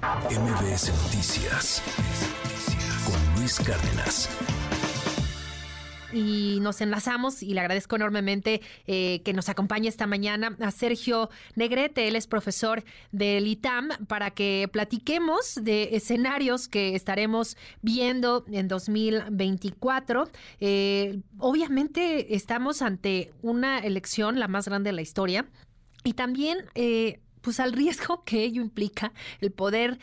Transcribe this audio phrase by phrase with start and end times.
[0.00, 1.82] MBS Noticias
[3.04, 4.30] con Luis Cárdenas.
[6.12, 11.30] Y nos enlazamos y le agradezco enormemente eh, que nos acompañe esta mañana a Sergio
[11.56, 18.68] Negrete, él es profesor del ITAM, para que platiquemos de escenarios que estaremos viendo en
[18.68, 20.30] 2024.
[20.60, 25.48] Eh, obviamente estamos ante una elección, la más grande de la historia,
[26.04, 26.58] y también...
[26.76, 29.98] Eh, pues al riesgo que ello implica el poder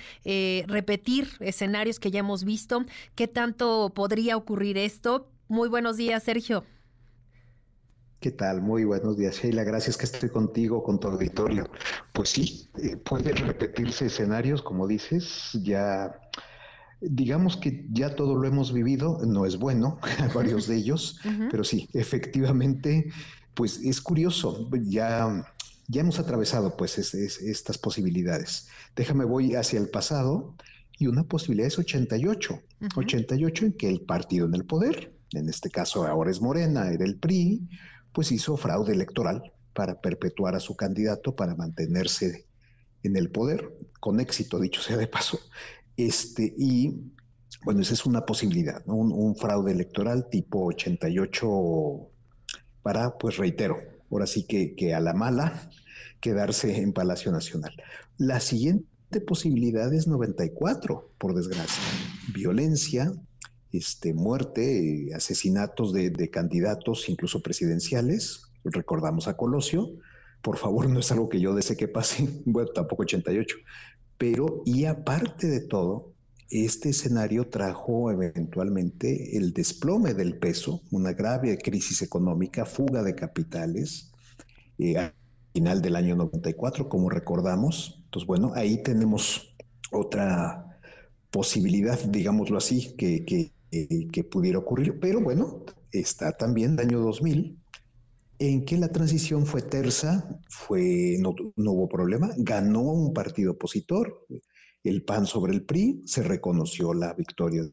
[0.68, 2.86] repetir escenarios que ya hemos visto,
[3.16, 6.64] qué tanto podría ocurrir esto, muy buenos días, Sergio.
[8.20, 8.62] ¿Qué tal?
[8.62, 9.64] Muy buenos días, Sheila.
[9.64, 11.70] Gracias que estoy contigo, con tu auditorio.
[12.12, 16.20] Pues sí, eh, pueden repetirse escenarios, como dices, ya
[17.02, 20.00] digamos que ya todo lo hemos vivido, no es bueno,
[20.34, 21.20] varios de ellos,
[21.52, 23.12] pero sí, efectivamente,
[23.54, 25.46] pues es curioso, ya,
[25.88, 28.68] ya hemos atravesado pues estas posibilidades.
[28.96, 30.56] Déjame, voy hacia el pasado
[30.98, 32.62] y una posibilidad es 88,
[32.96, 37.06] 88 en que el partido en el poder, en este caso ahora es Morena, era
[37.06, 37.68] el PRI,
[38.14, 42.46] pues hizo fraude electoral para perpetuar a su candidato, para mantenerse
[43.04, 45.40] en el poder, con éxito, dicho sea de paso.
[45.98, 47.12] Este, y
[47.64, 52.10] bueno, esa es una posibilidad, un, fraude electoral tipo 88
[52.82, 53.78] para, pues reitero,
[54.16, 55.70] ahora sí que, que a la mala
[56.22, 57.74] quedarse en Palacio Nacional.
[58.18, 61.84] La siguiente posibilidad es 94, por desgracia.
[62.34, 63.12] Violencia,
[63.72, 68.44] este, muerte, asesinatos de, candidatos, incluso presidenciales.
[68.64, 69.92] Recordamos a Colosio.
[70.42, 73.58] Por favor, no es algo que yo desee que pase, bueno, tampoco 88.
[74.18, 76.14] Pero, y aparte de todo,
[76.50, 84.12] este escenario trajo eventualmente el desplome del peso, una grave crisis económica, fuga de capitales,
[84.78, 85.14] eh, al
[85.54, 88.02] final del año 94, como recordamos.
[88.06, 89.56] Entonces, bueno, ahí tenemos
[89.92, 90.80] otra
[91.32, 97.58] posibilidad, digámoslo así, que, que eh, pudiera ocurrir, pero bueno, está también el año 2000
[98.40, 104.26] en que la transición fue tersa, fue, no, no, hubo problema, ganó un partido opositor,
[104.90, 107.64] el PAN sobre el PRI, se reconoció la victoria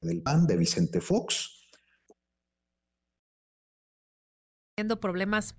[0.00, 1.54] del PAN de Vicente Fox.
[5.00, 5.56] Problemas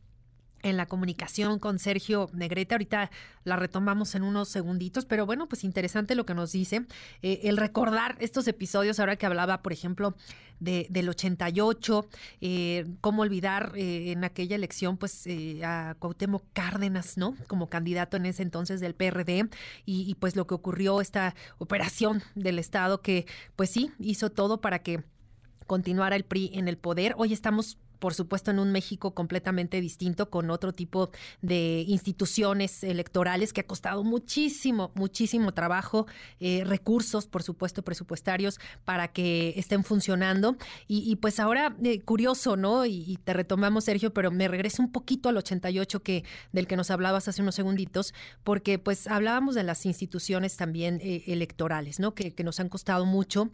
[0.63, 2.75] en la comunicación con Sergio Negrete.
[2.75, 3.11] Ahorita
[3.43, 6.85] la retomamos en unos segunditos, pero bueno, pues interesante lo que nos dice.
[7.21, 10.15] Eh, el recordar estos episodios, ahora que hablaba, por ejemplo,
[10.59, 12.07] de, del 88,
[12.41, 15.25] eh, cómo olvidar eh, en aquella elección, pues
[15.63, 17.35] a Cuauhtémoc Cárdenas, ¿no?
[17.47, 19.49] Como candidato en ese entonces del PRD,
[19.85, 24.79] y pues lo que ocurrió, esta operación del Estado que, pues sí, hizo todo para
[24.79, 25.03] que
[25.69, 27.13] continuara el PRI en el poder.
[27.17, 31.11] Hoy estamos por supuesto, en un México completamente distinto, con otro tipo
[31.41, 36.07] de instituciones electorales que ha costado muchísimo, muchísimo trabajo,
[36.39, 40.55] eh, recursos, por supuesto, presupuestarios para que estén funcionando.
[40.87, 42.85] Y, pues ahora, eh, curioso, ¿no?
[42.85, 46.89] Y, te retomamos, Sergio, pero me regreso un poquito al 88 que, del que nos
[46.89, 52.15] hablabas hace unos segunditos, porque pues hablábamos de las instituciones también eh, electorales, ¿no?
[52.15, 53.51] Que, que, nos han costado mucho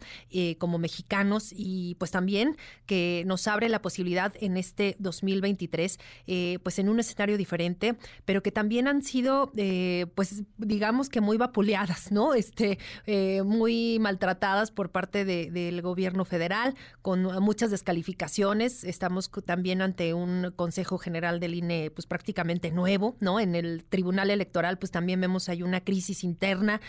[0.58, 2.56] como mexicanos y pues también
[2.86, 8.42] que nos abre la posibilidad en este 2023, eh, pues en un escenario diferente, pero
[8.42, 12.34] que también han sido, eh, pues digamos que muy vapuleadas, ¿no?
[12.34, 18.84] Este, eh, muy maltratadas por parte del gobierno federal, con muchas descalificaciones.
[18.84, 23.40] Estamos también ante un Consejo General del INE, pues prácticamente nuevo, ¿no?
[23.40, 26.80] En el Tribunal Electoral, pues también vemos hay una crisis interna.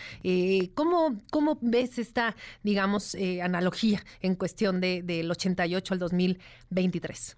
[0.73, 7.36] ¿cómo, ¿Cómo ves esta, digamos, analogía en cuestión de, del 88 al 2023?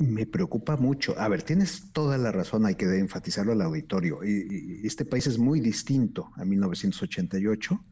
[0.00, 1.14] Me preocupa mucho.
[1.18, 4.20] A ver, tienes toda la razón, hay que enfatizarlo al auditorio.
[4.22, 7.84] Este país es muy distinto a 1988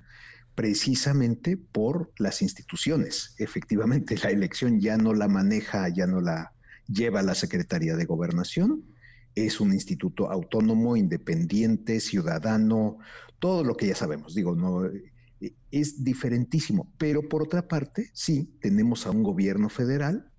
[0.54, 3.34] precisamente por las instituciones.
[3.36, 6.54] Efectivamente, la elección ya no la maneja, ya no la
[6.88, 8.82] lleva la Secretaría de Gobernación.
[9.34, 12.98] Es un instituto autónomo, independiente, ciudadano,
[13.38, 14.34] todo lo que ya sabemos.
[14.34, 14.90] Digo, no
[15.70, 16.90] es diferentísimo.
[16.96, 20.32] Pero por otra parte, sí, tenemos a un gobierno federal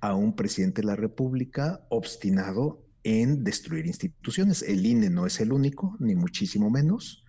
[0.00, 4.62] a un presidente de la República obstinado en destruir instituciones.
[4.62, 7.24] El INE no es el único, ni muchísimo menos.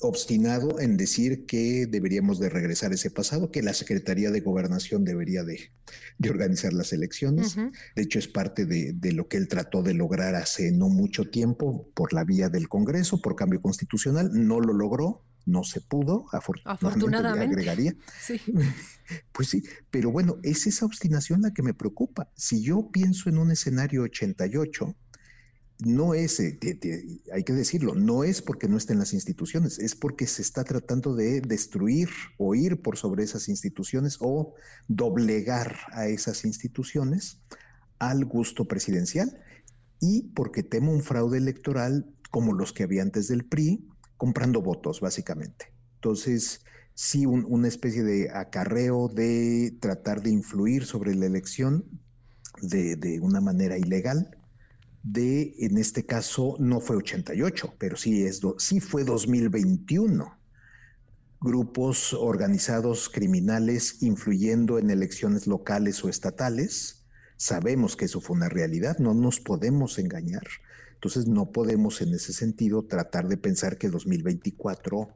[0.00, 5.44] Obstinado en decir que deberíamos de regresar ese pasado, que la Secretaría de Gobernación debería
[5.44, 5.70] de,
[6.28, 7.54] organizar las elecciones.
[7.54, 11.30] De hecho, es parte de, de, lo que él trató de lograr hace no mucho
[11.30, 14.30] tiempo por la vía del Congreso, por cambio constitucional.
[14.32, 17.94] No lo logró no se pudo, afortunadamente, agregaría.
[18.20, 18.40] Sí.
[19.32, 22.30] Pues sí, pero bueno, es esa obstinación la que me preocupa.
[22.36, 24.96] Si yo pienso en un escenario 88,
[25.80, 26.58] no es, eh,
[27.32, 31.14] hay que decirlo, no es porque no estén las instituciones, es porque se está tratando
[31.14, 32.08] de destruir
[32.38, 34.54] o ir por sobre esas instituciones o
[34.88, 37.42] doblegar a esas instituciones
[37.98, 39.38] al gusto presidencial
[40.00, 43.86] y porque temo un fraude electoral como los que había antes del PRI,
[44.24, 45.70] comprando votos, básicamente.
[45.96, 46.62] Entonces,
[46.94, 51.84] sí, una especie de acarreo de tratar de influir sobre la elección
[52.62, 54.34] de, una manera ilegal
[55.02, 60.34] de, en este caso, no fue 88, pero sí, es sí fue 2021.
[61.42, 67.03] Grupos organizados criminales influyendo en elecciones locales o estatales.
[67.44, 70.46] Sabemos que eso fue una realidad, no nos podemos engañar.
[70.94, 75.10] Entonces no podemos en ese sentido tratar de pensar que 2024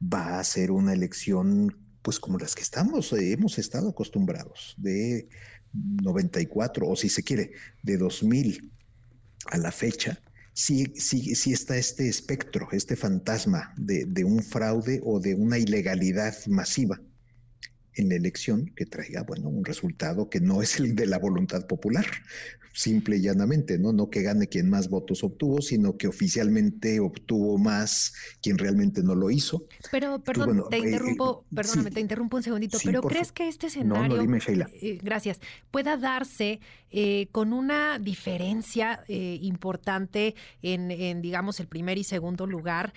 [0.00, 5.28] va a ser una elección pues como las que estamos, eh, hemos estado acostumbrados, de
[5.72, 7.50] 94 o si se quiere,
[7.82, 8.70] de 2000
[9.46, 10.20] a la fecha,
[10.52, 15.58] sí, sí, sí está este espectro, este fantasma de, de, un fraude o de una
[15.58, 17.00] ilegalidad masiva
[17.94, 21.66] en la elección que traiga, bueno, un resultado que no es el de la voluntad
[21.66, 22.06] popular,
[22.72, 23.92] simple y llanamente, ¿no?
[23.92, 29.14] No que gane quien más votos obtuvo, sino que oficialmente obtuvo más quien realmente no
[29.14, 29.66] lo hizo.
[29.90, 33.66] Pero, perdón, te eh, interrumpo, eh, perdóname, te interrumpo un segundito, pero ¿crees que este
[33.66, 34.68] escenario, no, dime, Sheila.
[34.80, 35.40] Eh, gracias,
[35.70, 36.60] pueda darse
[37.30, 42.92] con una diferencia importante en, en, digamos, el primer y segundo lugar?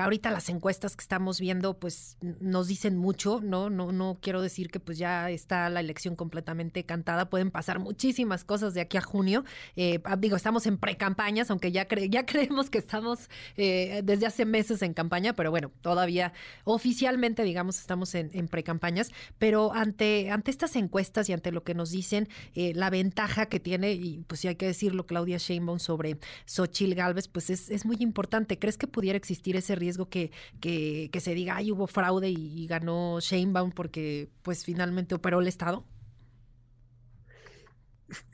[0.00, 3.70] ahorita las encuestas que estamos viendo, pues, nos dicen mucho, ¿no?
[3.70, 8.44] No, no quiero decir que pues ya está la elección completamente cantada, pueden pasar muchísimas
[8.44, 9.42] cosas de aquí a junio.
[9.74, 14.44] Eh, ah, digo, estamos en pre-campañas, aunque ya, ya creemos que estamos eh, desde hace
[14.44, 16.34] meses en campaña, pero bueno, todavía
[16.64, 19.12] oficialmente, digamos, estamos en, en pre-campañas.
[19.38, 23.60] Pero ante, ante estas encuestas y ante lo que nos dicen, eh, la ventaja que
[23.60, 27.86] tiene, y pues si hay que decirlo, Claudia Sheinbaum sobre Xochil Gálvez, pues es, es
[27.86, 28.58] muy importante.
[28.58, 32.34] ¿Crees que pudiera existir ese riesgo que, que, que se diga, ay, hubo fraude y,
[32.34, 35.86] y ganó Sheinbaum porque pues finalmente operó el Estado?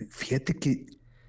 [0.08, 0.86] Fíjate que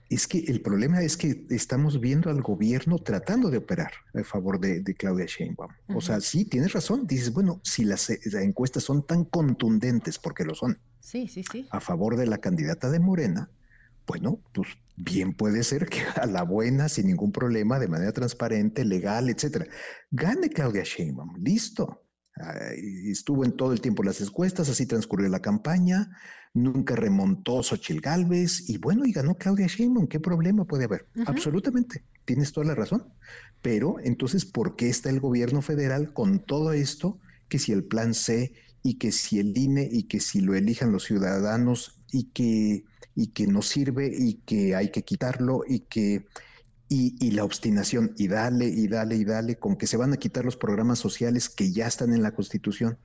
[0.09, 4.59] es que el problema es que estamos viendo al gobierno tratando de operar a favor
[4.59, 5.71] de, Claudia Sheinbaum.
[5.95, 7.07] O sea, sí, tienes razón.
[7.07, 11.67] Dices, bueno, si las, encuestas son tan contundentes, porque lo son, sí, sí, sí.
[11.71, 13.49] a favor de la candidata de Morena,
[14.05, 18.85] bueno, pues bien puede ser que a la buena, sin ningún problema, de manera transparente,
[18.85, 19.65] legal, etcétera,
[20.11, 21.35] gane Claudia Sheinbaum.
[21.43, 22.04] Listo.
[22.75, 26.11] Estuvo en todo el tiempo las encuestas, así transcurrió la campaña,
[26.53, 30.07] nunca remontó Xochil Gálvez y bueno, y ganó Claudia Sheinbaum.
[30.07, 31.07] ¿Qué problema puede haber?
[31.25, 33.05] Absolutamente, tienes toda la razón.
[33.61, 37.19] Pero entonces, ¿por qué está el gobierno federal con todo esto?
[37.47, 38.53] Que si el plan C
[38.83, 42.83] y que si el INE y que si lo elijan los ciudadanos y que,
[43.15, 46.25] y que no sirve y que hay que quitarlo y que
[46.87, 50.45] y, la obstinación, y dale, y dale, y dale, con que se van a quitar
[50.45, 52.97] los programas sociales que ya están en la Constitución.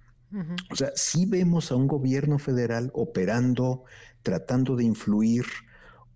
[0.70, 3.84] O sea, sí vemos a un gobierno federal operando,
[4.22, 5.44] tratando de influir.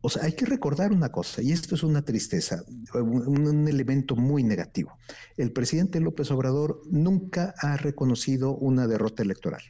[0.03, 2.63] O sea, hay que recordar una cosa, y esto es una tristeza,
[2.95, 4.97] un, elemento muy negativo.
[5.37, 9.63] El presidente López Obrador nunca ha reconocido una derrota electoral,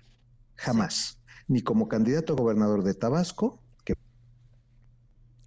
[0.57, 3.64] jamás, ni como candidato a gobernador de Tabasco,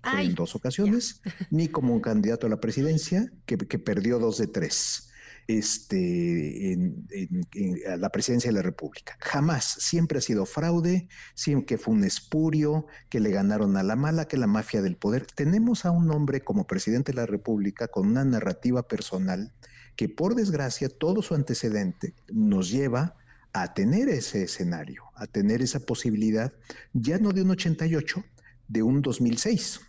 [0.03, 5.09] en dos ocasiones, ni como un candidato a la presidencia que, perdió dos de tres
[5.47, 7.07] este, en,
[7.97, 9.17] la presidencia de la República.
[9.19, 13.95] Jamás, siempre ha sido fraude, siempre que fue un espurio, que le ganaron a la
[13.95, 15.25] mala, que la mafia del poder.
[15.25, 19.53] Tenemos a un hombre como presidente de la República con una narrativa personal
[19.95, 23.15] que por desgracia todo su antecedente nos lleva
[23.53, 26.53] a tener ese escenario, a tener esa posibilidad,
[26.93, 28.23] ya no de un 88,
[28.67, 29.81] de un 2006.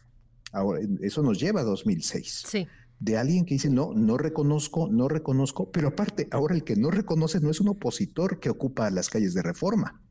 [0.53, 2.45] Ahora, eso nos lleva a 2006.
[2.47, 2.67] Sí.
[3.01, 6.91] De alguien que dice, no, no reconozco, no reconozco, pero aparte, ahora el que no
[6.91, 10.03] reconoce no es un opositor que ocupa las calles de reforma,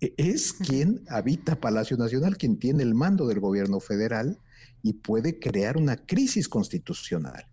[0.00, 4.38] e, es quien habita Palacio Nacional, quien tiene el mando del gobierno federal
[4.82, 7.46] y puede crear una crisis constitucional.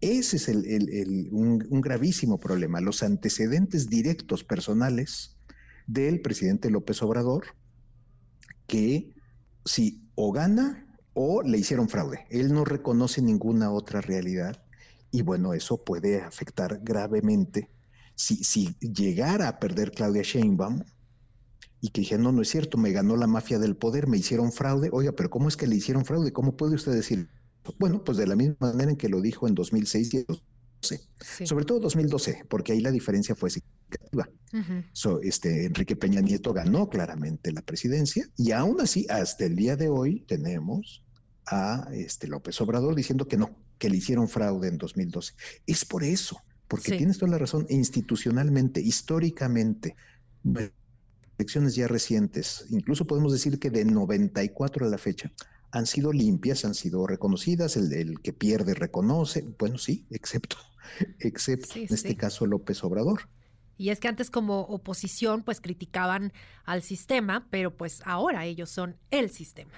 [0.00, 5.36] Ese es un, un, gravísimo problema, los antecedentes directos personales
[5.86, 7.48] del presidente López Obrador,
[8.66, 9.12] que
[9.66, 12.26] si o gana o le hicieron fraude.
[12.30, 14.62] Él no reconoce ninguna otra realidad
[15.10, 17.70] y bueno, eso puede afectar gravemente.
[18.14, 20.82] Si, si llegara a perder Claudia Sheinbaum
[21.80, 24.52] y que dije, no, no es cierto, me ganó la mafia del poder, me hicieron
[24.52, 26.32] fraude, oiga, pero ¿cómo es que le hicieron fraude?
[26.32, 27.28] ¿Cómo puede usted decir?
[27.78, 31.64] Bueno, pues de la misma manera en que lo dijo en 2006 y 2012, sobre
[31.64, 33.79] todo 2012, porque ahí la diferencia fue significativa.
[35.22, 39.88] Este, Enrique Peña Nieto ganó claramente la presidencia y aún así, hasta el día de
[39.88, 41.04] hoy tenemos
[41.46, 45.34] a este López Obrador diciendo que no, que le hicieron fraude en 2012.
[45.66, 49.96] Es por eso, porque tienes toda la razón, institucionalmente, históricamente,
[51.38, 55.32] elecciones ya recientes, incluso podemos decir que de 94 a la fecha,
[55.72, 60.56] han sido limpias, han sido reconocidas, el, que pierde reconoce, bueno, sí, excepto,
[61.20, 63.28] excepto en este caso López Obrador.
[63.80, 66.34] Y es que antes como oposición pues criticaban
[66.66, 69.72] al sistema, pero pues ahora ellos son el sistema.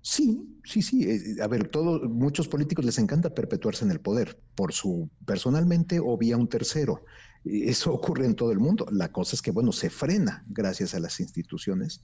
[0.00, 1.04] Sí, sí, sí.
[1.04, 6.00] Eh, a ver, todos, muchos políticos les encanta perpetuarse en el poder, por su personalmente
[6.02, 7.04] o vía un tercero.
[7.44, 8.86] Eso ocurre en todo el mundo.
[8.90, 12.02] La cosa es que, bueno, se frena gracias a las instituciones,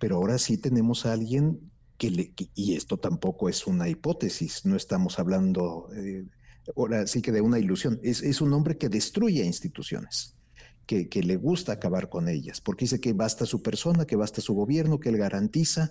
[0.00, 4.74] pero ahora sí tenemos a alguien que le, y esto tampoco es una hipótesis, no
[4.74, 6.26] estamos hablando, eh,
[6.74, 10.34] ahora sí que de una ilusión, es, es un hombre que destruye instituciones.
[10.86, 14.40] Que, que, le gusta acabar con ellas, porque dice que basta su persona, que basta
[14.40, 15.90] su gobierno, que él garantiza,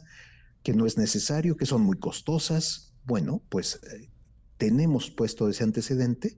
[0.64, 2.94] que no es necesario, que son muy costosas.
[3.04, 4.10] Bueno, pues eh,
[4.58, 6.38] tenemos puesto ese antecedente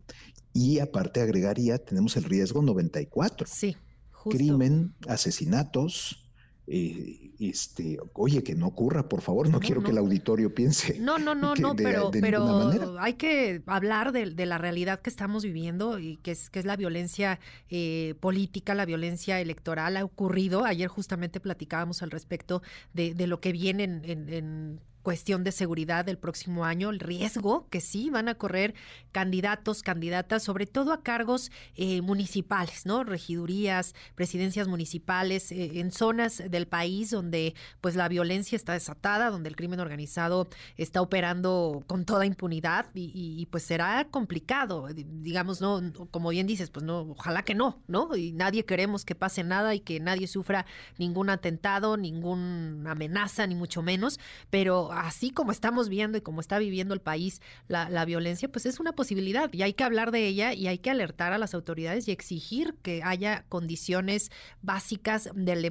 [0.54, 3.48] y aparte agregaría, tenemos el riesgo 94.
[3.48, 3.78] Sí,
[4.12, 4.36] justo.
[4.36, 6.27] Crimen, asesinatos,
[6.70, 11.00] eh, este, oye, que no ocurra, por favor, no, quiero que el auditorio piense.
[11.00, 15.98] No, no, no, no, pero, pero hay que hablar de, la realidad que estamos viviendo
[15.98, 19.96] y que es, que es la violencia eh, política, la violencia electoral.
[19.96, 22.62] Ha ocurrido, ayer justamente platicábamos al respecto
[22.94, 27.80] de, de lo que viene en cuestión de seguridad del próximo año, el riesgo que
[27.80, 28.76] sí van a correr
[29.14, 33.06] candidatos, candidatas, sobre todo a cargos eh, municipales, ¿no?
[33.06, 39.48] Regidurías, presidencias municipales, eh, en zonas del país donde pues la violencia está desatada, donde
[39.48, 45.82] el crimen organizado está operando con toda impunidad y, pues será complicado, digamos, ¿no?
[46.12, 48.14] Como bien dices, pues no, ojalá que no, ¿no?
[48.14, 50.66] Y nadie queremos que pase nada y que nadie sufra
[50.98, 56.58] ningún atentado, ninguna amenaza, ni mucho menos, pero así como estamos viendo y como está
[56.58, 60.54] viviendo el país la, violencia, pues es una posibilidad y hay que hablar de ella
[60.54, 65.30] y hay que alertar a las autoridades y exigir que haya condiciones básicas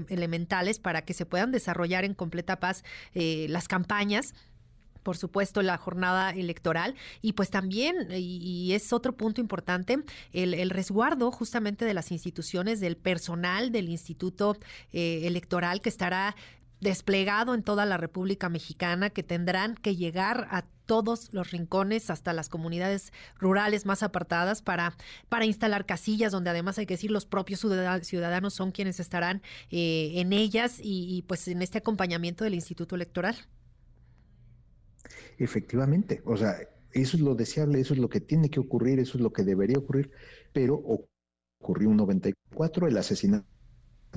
[0.08, 4.34] elementales para que se puedan desarrollar en completa paz eh, las campañas
[5.02, 6.96] por supuesto, la jornada electoral.
[7.22, 10.02] Y pues también, y, es otro punto importante,
[10.32, 14.56] el, resguardo justamente de las instituciones, del personal del Instituto
[14.92, 16.34] eh, Electoral que estará
[16.80, 22.32] desplegado en toda la República Mexicana que tendrán que llegar a todos los rincones, hasta
[22.32, 24.96] las comunidades rurales más apartadas, para,
[25.28, 27.60] para instalar casillas, donde además hay que decir los propios
[28.02, 33.36] ciudadanos son quienes estarán eh, en ellas y, pues en este acompañamiento del Instituto Electoral.
[35.38, 36.56] Efectivamente, o sea,
[36.92, 39.42] eso es lo deseable, eso es lo que tiene que ocurrir, eso es lo que
[39.42, 40.10] debería ocurrir,
[40.52, 40.80] pero
[41.60, 43.55] ocurrió un 94, el asesinato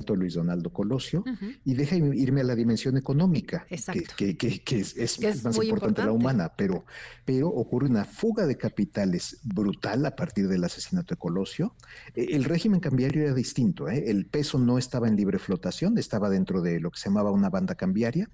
[0.08, 1.24] Luis Donaldo Colosio,
[1.64, 4.36] y deja irme a la dimensión económica, que,
[4.80, 6.84] es, más importante, la humana, pero,
[7.24, 11.74] pero ocurre una fuga de capitales brutal a partir del asesinato de Colosio.
[12.14, 14.04] E, el régimen cambiario era distinto, ¿eh?
[14.10, 17.50] el peso no estaba en libre flotación, estaba dentro de lo que se llamaba una
[17.50, 18.28] banda cambiaria,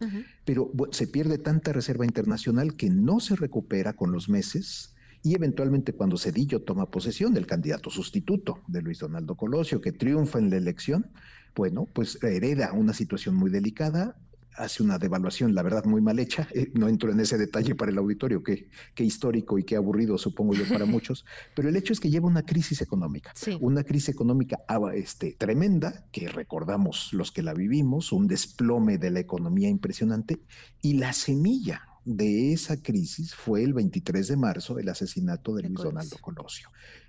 [0.44, 4.92] pero se pierde tanta reserva internacional que no se recupera con los meses
[5.26, 10.38] y eventualmente cuando Cedillo toma posesión, el candidato sustituto de Luis Donaldo Colosio, que triunfa
[10.38, 11.10] en la elección,
[11.56, 14.14] bueno, pues hereda una situación muy delicada,
[14.56, 16.48] hace una devaluación, la verdad, muy mal hecha.
[16.52, 20.54] Eh, no entro en ese detalle para el auditorio, que, histórico y qué aburrido, supongo
[20.54, 21.24] yo, para muchos.
[21.54, 26.06] Pero el hecho es que lleva una crisis económica, una crisis económica ah, este, tremenda,
[26.12, 30.40] que recordamos los que la vivimos, un desplome de la economía impresionante,
[30.82, 35.82] y la semilla de esa crisis fue el 23 de marzo, el asesinato de Luis
[35.82, 36.68] Donaldo Colosio.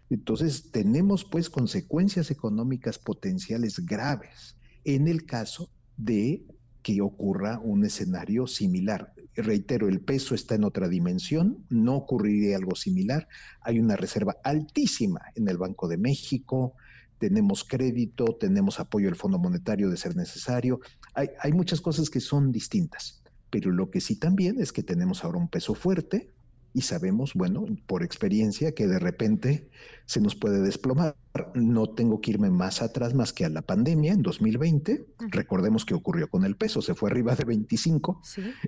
[0.09, 6.45] Entonces, tenemos pues consecuencias económicas potenciales graves en el caso de
[6.81, 9.13] que ocurra un escenario similar.
[9.35, 13.27] Reitero, el peso está en otra dimensión, no ocurriría algo similar.
[13.61, 16.75] Hay una reserva altísima en el Banco de México,
[17.19, 20.79] tenemos crédito, tenemos apoyo del Fondo Monetario de ser necesario.
[21.13, 25.23] Hay, hay muchas cosas que son distintas, pero lo que sí también es que tenemos
[25.23, 26.31] ahora un peso fuerte,
[26.73, 29.69] y sabemos, bueno, por experiencia, que de repente
[30.05, 31.15] se nos puede desplomar.
[31.53, 35.07] No tengo que irme más atrás más que a la pandemia en 2020.
[35.29, 38.21] Recordemos que ocurrió con el peso, se fue arriba de 25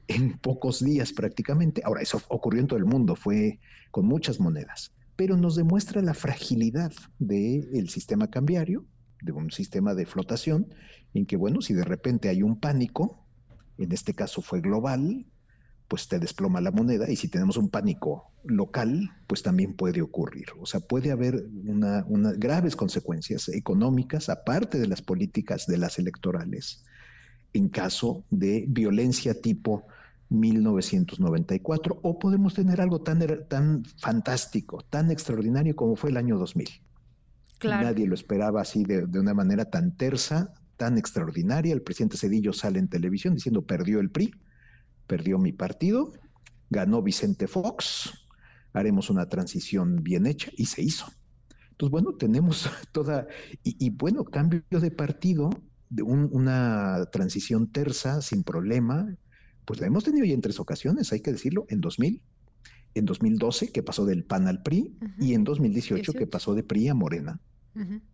[0.08, 1.82] en pocos días prácticamente.
[1.86, 3.60] Ahora, eso ocurrió en todo el mundo, fue
[3.92, 8.86] con muchas monedas, pero nos demuestra la fragilidad del sistema cambiario,
[9.22, 10.74] de un sistema de flotación,
[11.14, 13.26] en que, bueno, si de repente hay un pánico,
[13.78, 15.26] en este caso fue global,
[15.90, 20.46] pues te desploma la moneda y si tenemos un pánico local, pues también puede ocurrir.
[20.62, 22.06] O sea, puede haber unas
[22.38, 26.86] graves consecuencias económicas, aparte de las políticas de las electorales,
[27.54, 29.88] en caso de violencia tipo
[30.30, 36.70] 1994, o podemos tener algo tan, tan fantástico, tan extraordinario como fue el año 2000.
[37.64, 41.74] Nadie lo esperaba así de, de, una manera tan tersa, tan extraordinaria.
[41.74, 44.32] El presidente Cedillo sale en televisión diciendo perdió el PRI,
[45.10, 46.14] perdió mi partido,
[46.70, 48.14] ganó Vicente Fox,
[48.74, 51.08] haremos una transición bien hecha y se hizo.
[51.72, 53.28] Entonces, bueno, tenemos toda,
[53.64, 55.50] y, bueno, cambio de partido,
[55.90, 59.18] de una transición tersa, sin problema,
[59.66, 62.22] pues la hemos tenido ya en tres ocasiones, hay que decirlo, en 2000,
[62.94, 66.90] en 2012 que pasó del PAN al PRI y en 2018 que pasó de PRI
[66.90, 67.40] a Morena.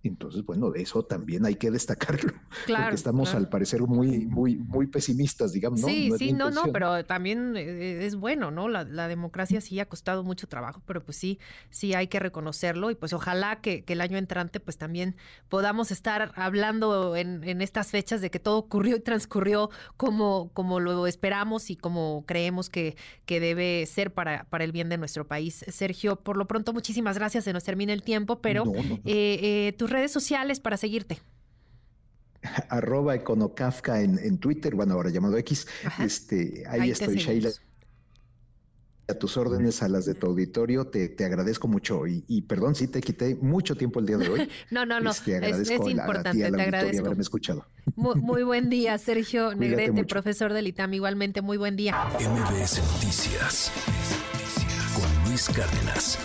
[0.04, 2.34] Entonces, bueno, de eso también hay que destacarlo,
[2.68, 5.82] porque estamos al parecer muy, muy, muy pesimistas, digamos.
[5.82, 5.88] ¿no?
[5.88, 8.68] Sí, sí, no, no, pero también eh, es bueno, ¿no?
[8.68, 12.96] La, democracia sí ha costado mucho trabajo, pero pues sí, sí hay que reconocerlo y
[12.96, 15.16] pues ojalá que, el año entrante pues también
[15.48, 20.82] podamos estar hablando en, en, estas fechas de que todo ocurrió y transcurrió como, como
[20.82, 25.26] lo esperamos y como creemos que, que debe ser para, para el bien de nuestro
[25.26, 25.64] país.
[25.70, 28.66] Sergio, por lo pronto, muchísimas gracias, se nos termina el tiempo, pero...
[29.06, 31.20] Eh, eh, tus redes sociales para seguirte.
[32.70, 35.68] Arroba Econocafka en, Twitter, bueno, ahora llamado X.
[36.00, 37.50] Este, ahí, estoy, Sheila.
[39.08, 43.02] A tus órdenes, a las de tu auditorio, te, agradezco mucho y, perdón si te
[43.02, 44.50] quité mucho tiempo el día de hoy.
[44.72, 47.06] no, no, no, este, es, importante, te agradezco.
[47.06, 47.68] haberme escuchado.
[47.96, 52.08] Muy, buen día, Sergio Negrete, profesor del ITAM, igualmente muy buen día.
[52.20, 53.72] MBS Noticias
[54.96, 56.18] con Luis Cárdenas.